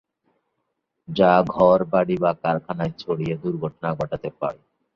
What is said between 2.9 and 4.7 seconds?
ছড়িয়ে দুর্ঘটনা ঘটাতে পারে।